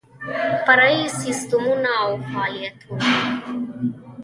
فرعي 0.65 0.99
سیسټمونه 1.21 1.89
او 2.03 2.09
فعالیتونه 2.29 3.05